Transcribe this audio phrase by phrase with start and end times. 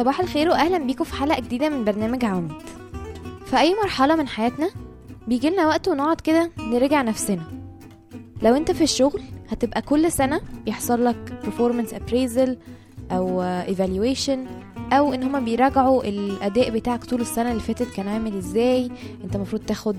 [0.00, 2.52] صباح الخير واهلا بيكم في حلقة جديدة من برنامج عواميد
[3.46, 4.70] في أي مرحلة من حياتنا
[5.28, 7.42] بيجيلنا وقت ونقعد كده نراجع نفسنا.
[8.42, 12.50] لو أنت في الشغل هتبقى كل سنة بيحصل لك performance appraisal
[13.12, 14.38] أو evaluation
[14.92, 18.90] أو إن هما بيراجعوا الأداء بتاعك طول السنة اللي فاتت كان عامل إزاي
[19.24, 19.96] أنت المفروض تاخد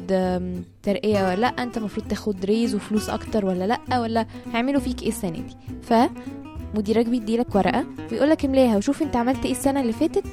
[0.83, 5.09] ترقية ولا لأ أنت المفروض تاخد ريز وفلوس أكتر ولا لأ ولا هيعملوا فيك إيه
[5.09, 5.55] السنة دي.
[5.81, 5.93] ف
[6.75, 10.23] مديرك بيديلك ورقة ويقولك املاها وشوف انت عملت إيه السنة اللي فاتت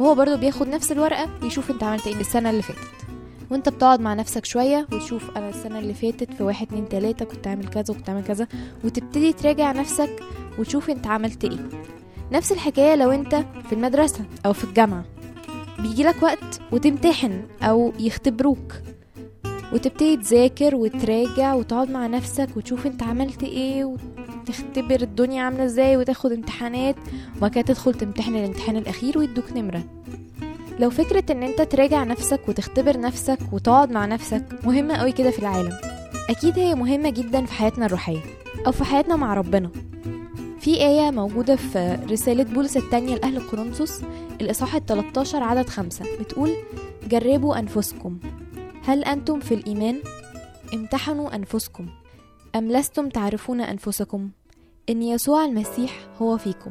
[0.00, 2.78] وهو برضه بياخد نفس الورقة ويشوف انت عملت إيه السنة اللي فاتت.
[3.50, 7.46] وانت بتقعد مع نفسك شوية وتشوف أنا السنة اللي فاتت في واحد اتنين تلاتة كنت
[7.46, 8.46] عامل كذا وكنت عامل كذا
[8.84, 10.10] وتبتدي تراجع نفسك
[10.58, 11.58] وتشوف انت عملت إيه.
[12.32, 13.34] نفس الحكاية لو انت
[13.68, 15.04] في المدرسة أو في الجامعة.
[15.78, 18.72] بيجيلك وقت وتمتحن أو يختبروك.
[19.72, 23.84] وتبتدي تذاكر وتراجع وتقعد مع نفسك وتشوف انت عملت إيه
[24.42, 26.96] وتختبر الدنيا عاملة إزاي وتاخد امتحانات
[27.36, 29.82] وبعد كده تدخل تمتحن الامتحان الأخير ويدوك نمرة.
[30.80, 35.38] لو فكرة إن أنت تراجع نفسك وتختبر نفسك وتقعد مع نفسك مهمة قوي كده في
[35.38, 35.72] العالم.
[36.30, 38.20] أكيد هي مهمة جدا في حياتنا الروحية
[38.66, 39.70] أو في حياتنا مع ربنا.
[40.60, 44.00] في آية موجودة في رسالة بولس التانية لأهل كورنثوس
[44.40, 46.50] الإصحاح ال 13 عدد خمسة بتقول
[47.08, 48.18] جربوا أنفسكم.
[48.84, 49.96] هل أنتم في الإيمان؟
[50.74, 51.86] امتحنوا أنفسكم.
[52.56, 54.30] أم لستم تعرفون أنفسكم؟
[54.90, 56.70] إن يسوع المسيح هو فيكم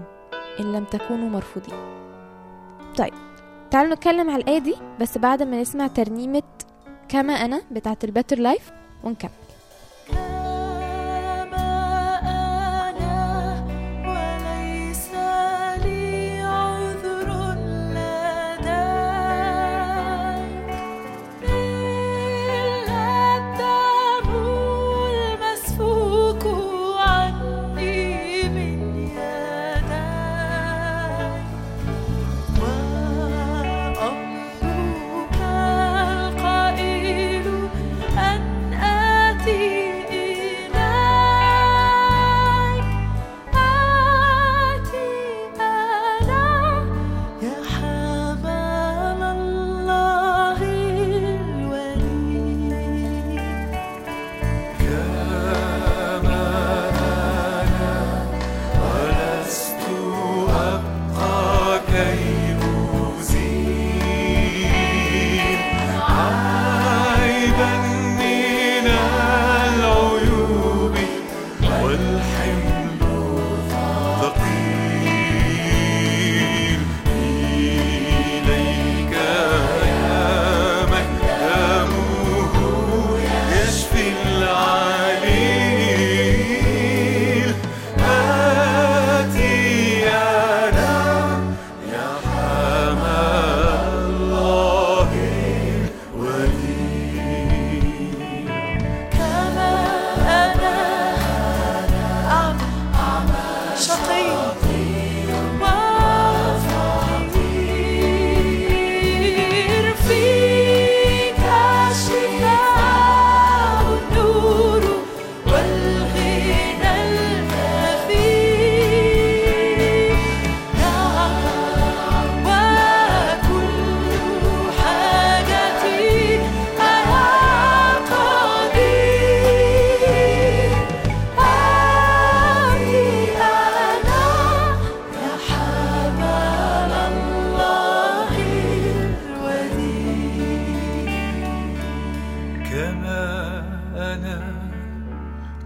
[0.59, 1.73] إن لم تكونوا مرفوضين
[2.97, 3.13] طيب
[3.71, 6.43] تعالوا نتكلم على الآية دي بس بعد ما نسمع ترنيمة
[7.09, 8.71] كمان بتاعة ال Better Life
[9.03, 9.31] ونكمل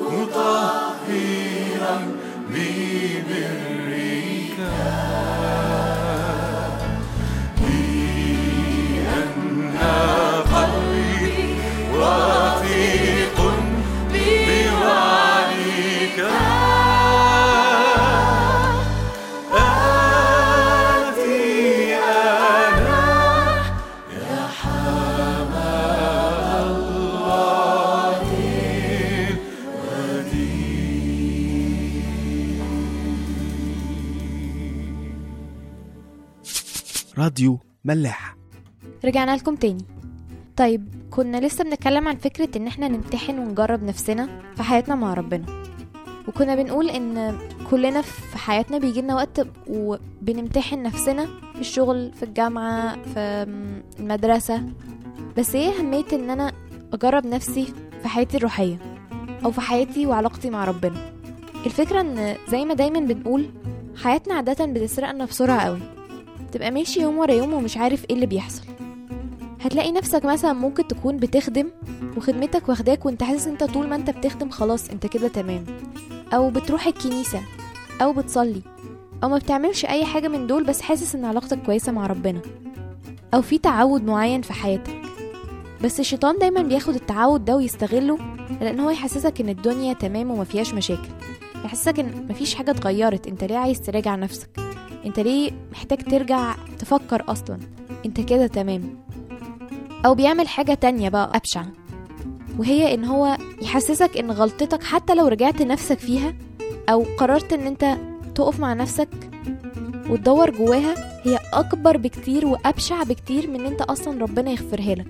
[0.00, 1.96] مطهرا
[2.50, 3.75] ببرك
[37.26, 38.36] راديو ملاح
[39.04, 39.84] رجعنا لكم تاني.
[40.56, 45.46] طيب كنا لسه بنتكلم عن فكرة إن إحنا نمتحن ونجرب نفسنا في حياتنا مع ربنا.
[46.28, 47.38] وكنا بنقول إن
[47.70, 53.46] كلنا في حياتنا بيجيلنا وقت وبنمتحن نفسنا في الشغل في الجامعة في
[53.98, 54.62] المدرسة.
[55.38, 56.52] بس إيه أهمية إن أنا
[56.92, 57.64] أجرب نفسي
[58.02, 58.78] في حياتي الروحية
[59.44, 61.12] أو في حياتي وعلاقتي مع ربنا؟
[61.66, 63.50] الفكرة إن زي ما دايما بنقول
[64.02, 65.95] حياتنا عادة بتسرقنا بسرعة قوي.
[66.56, 68.62] تبقى ماشي يوم ورا يوم ومش عارف إيه اللي بيحصل.
[69.60, 71.70] هتلاقي نفسك مثلا ممكن تكون بتخدم
[72.16, 75.64] وخدمتك واخداك وأنت حاسس أنت طول ما أنت بتخدم خلاص أنت كده تمام.
[76.34, 77.40] أو بتروح الكنيسة
[78.02, 78.62] أو بتصلي
[79.24, 82.40] أو ما بتعملش أي حاجة من دول بس حاسس إن علاقتك كويسة مع ربنا.
[83.34, 84.96] أو في تعود معين في حياتك.
[85.84, 88.18] بس الشيطان دايما بياخد التعود ده ويستغله
[88.60, 91.08] لأن هو يحسسك إن الدنيا تمام وما فيهاش مشاكل.
[91.64, 93.26] يحسسك إن مفيش حاجة اتغيرت.
[93.26, 94.65] أنت ليه عايز تراجع نفسك؟
[95.06, 97.58] انت ليه محتاج ترجع تفكر أصلا؟
[98.06, 98.82] انت كده تمام.
[100.06, 101.62] أو بيعمل حاجة تانية بقى أبشع.
[102.58, 106.34] وهي إن هو يحسسك إن غلطتك حتى لو رجعت نفسك فيها
[106.88, 107.96] أو قررت إن أنت
[108.34, 109.08] تقف مع نفسك
[110.10, 115.06] وتدور جواها هي أكبر بكتير وأبشع بكتير من إن أنت أصلا ربنا يغفرها لك.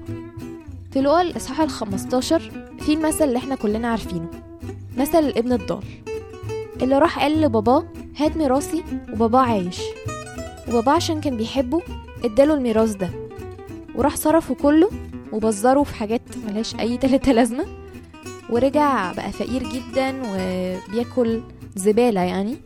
[0.92, 2.40] في لقا الاصحاح ال 15
[2.80, 4.30] في المثل اللي إحنا كلنا عارفينه
[4.98, 5.84] مثل الابن الضال
[6.82, 7.84] اللي راح قال لباباه
[8.16, 9.80] هات ميراثي وباباه عايش.
[10.68, 11.82] وباباه عشان كان بيحبه
[12.24, 13.10] اداله الميراث ده.
[13.94, 14.90] وراح صرفه كله
[15.32, 17.66] وبزره في حاجات ملهاش أي تلاتة لازمة.
[18.50, 21.40] ورجع بقى فقير جدا وبياكل
[21.76, 22.56] زبالة يعني.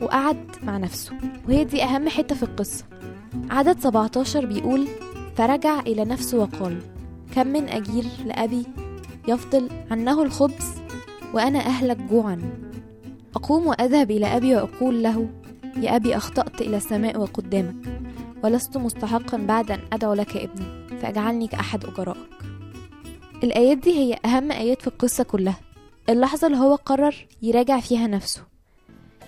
[0.00, 1.12] وقعد مع نفسه.
[1.48, 2.84] وهي دي أهم حتة في القصة.
[3.50, 4.88] عدد 17 بيقول
[5.36, 6.78] فرجع إلى نفسه وقال
[7.34, 8.66] كم من أجير لأبي
[9.28, 10.66] يفضل عنه الخبز
[11.34, 12.40] وأنا أهلك جوعا.
[13.36, 15.28] أقوم وأذهب إلى أبي وأقول له
[15.76, 18.00] يا أبي أخطأت إلى السماء وقدامك
[18.44, 22.18] ولست مستحقا بعد أن أدعو لك ابني فاجعلني كأحد أجرائك
[23.44, 25.60] الآيات دي هي أهم آيات في القصة كلها.
[26.08, 28.42] اللحظة اللي هو قرر يراجع فيها نفسه.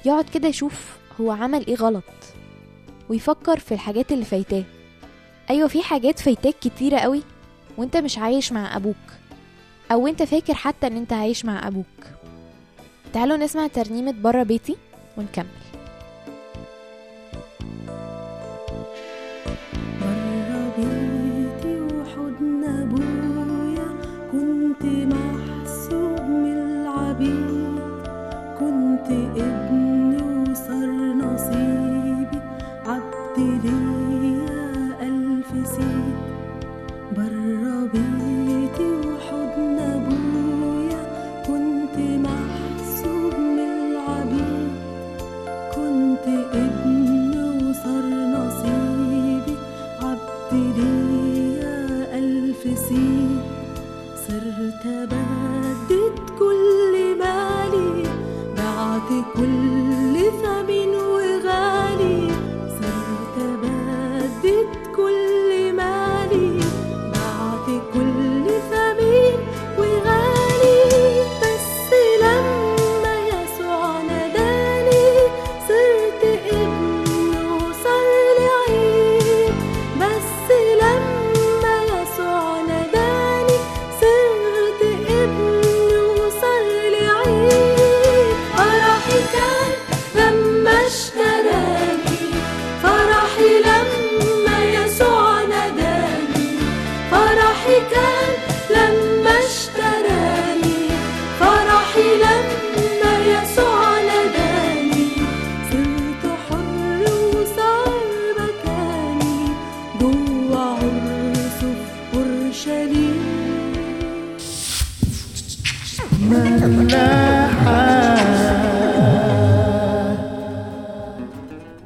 [0.05, 2.05] يقعد كده يشوف هو عمل إيه غلط
[3.09, 4.65] ويفكر في الحاجات اللي فايتاه.
[5.51, 7.23] أيوه في حاجات فايتاك كتيرة قوي
[7.79, 8.97] وأنت مش عايش مع أبوك
[9.93, 12.16] أو أنت فاكر حتى إن أنت عايش مع أبوك.
[13.17, 14.77] تعالوا نسمع ترنيمة برا بيتي
[15.17, 15.47] ونكمل.
[22.01, 23.89] وحضن أبويا
[24.33, 27.79] كنت محسوب من العبيد
[28.59, 29.86] كنت ابن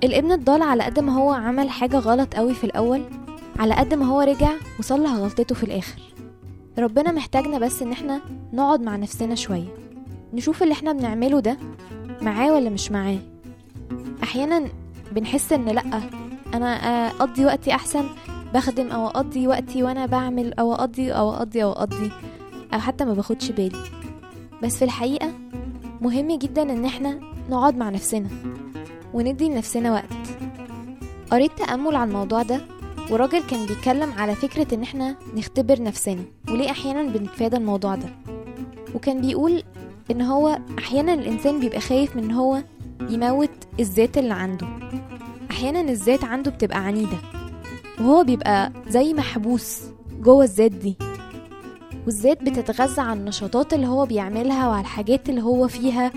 [0.04, 3.02] الابن الضال على قد ما هو عمل حاجة غلط قوي في الأول
[3.58, 6.00] على قد ما هو رجع وصلح غلطته في الآخر.
[6.78, 8.20] ربنا محتاجنا بس إن إحنا
[8.52, 9.68] نقعد مع نفسنا شوية
[10.34, 11.56] نشوف اللي إحنا بنعمله ده
[12.22, 13.18] معاه ولا مش معاه.
[14.22, 14.68] أحيانا
[15.12, 15.82] بنحس إن لأ
[16.54, 16.66] أنا
[17.06, 18.04] أقضي وقتي أحسن
[18.54, 22.10] بخدم أو أقضي وقتي وأنا بعمل أو أقضي أو أقضي أو أقضي
[22.74, 23.78] أو حتى ما باخدش بالي.
[24.62, 25.32] بس في الحقيقة
[26.00, 28.28] مهم جدا إن إحنا نقعد مع نفسنا.
[29.14, 30.12] وندي لنفسنا وقت.
[31.30, 32.60] قريت تأمل عن الموضوع ده
[33.10, 38.08] وراجل كان بيتكلم على فكرة إن إحنا نختبر نفسنا وليه أحيانا بنتفادى الموضوع ده.
[38.94, 39.62] وكان بيقول
[40.10, 42.62] إن هو أحيانا الإنسان بيبقى خايف من إن هو
[43.08, 43.50] يموت
[43.80, 44.66] الذات اللي عنده.
[45.50, 47.18] أحيانا الذات عنده بتبقى عنيدة
[48.00, 49.80] وهو بيبقى زي محبوس
[50.20, 50.96] جوه الذات دي.
[52.06, 56.12] والذات بتتغذى على النشاطات اللي هو بيعملها وعلى الحاجات اللي هو فيها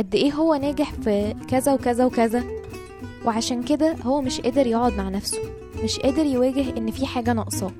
[0.00, 2.44] وقد إيه هو ناجح في كذا وكذا وكذا.
[3.24, 5.38] وعشان كده هو مش قادر يقعد مع نفسه.
[5.84, 7.70] مش قادر يواجه إن في حاجة ناقصاه.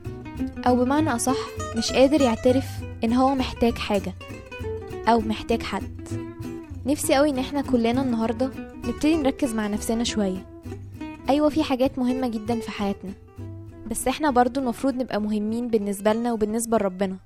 [0.67, 1.37] أو بمعنى أصح
[1.77, 2.65] مش قادر يعترف
[3.05, 4.15] إن هو محتاج حاجة
[5.09, 6.09] أو محتاج حد.
[6.87, 8.50] نفسي قوي إن إحنا كلنا النهاردة
[8.85, 10.47] نبتدي نركز مع نفسنا شوية.
[11.29, 13.12] أيوة في حاجات مهمة جدا في حياتنا.
[13.91, 17.17] بس إحنا برضو المفروض نبقى مهمين بالنسبة لنا وبالنسبة لربنا.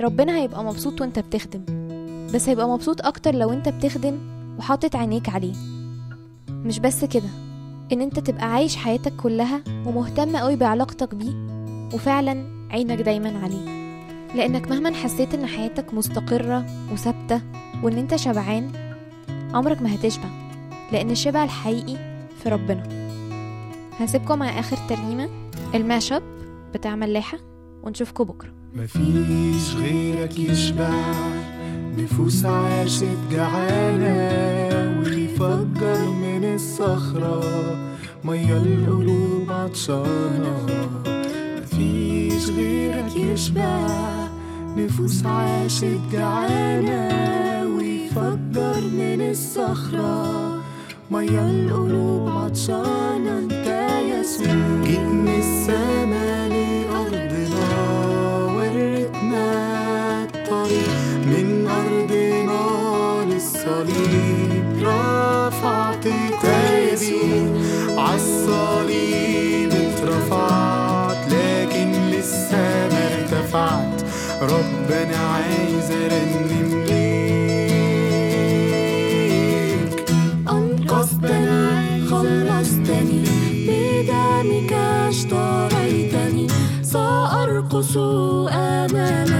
[0.00, 1.64] ربنا هيبقى مبسوط وأنت بتخدم.
[2.34, 4.18] بس هيبقى مبسوط أكتر لو أنت بتخدم
[4.58, 5.54] وحاطط عينيك عليه.
[6.50, 7.28] مش بس كده
[7.92, 11.34] إن أنت تبقى عايش حياتك كلها ومهتم قوي بعلاقتك بيه
[11.94, 13.82] وفعلا عينك دايما عليه.
[14.34, 17.40] لأنك مهما حسيت إن حياتك مستقرة وثابتة
[17.82, 18.70] وإن أنت شبعان
[19.54, 20.28] عمرك ما هتشبع
[20.92, 21.96] لأن الشبع الحقيقي
[22.42, 22.82] في ربنا.
[24.00, 25.28] هسيبكم مع آخر ترنيمة
[25.74, 26.22] الماشب
[26.74, 27.38] بتاع ملاحة
[27.82, 28.50] ونشوفكم بكرة.
[28.74, 30.90] مفيش غيرك يشبع.
[31.98, 37.42] نفوس عاشت جعانة ويفجر من الصخرة.
[38.24, 40.66] مية القلوب عطشانة.
[41.62, 43.88] مفيش غيرك يشبع.
[44.76, 47.08] نفوس عاشت جعانة
[47.76, 50.58] ويفجر من الصخرة.
[51.10, 53.38] مية القلوب عطشانة.
[53.38, 56.41] انت يسوع جيت من السما
[67.98, 74.02] عالصليب اترفعت لكن لسه ما ارتفعت.
[74.42, 78.04] ربنا عايز ارنم ليك
[80.50, 83.24] أنقذتني خلصتني
[83.66, 86.46] بدمك أشتريتني.
[86.82, 89.31] سأرقص أمامك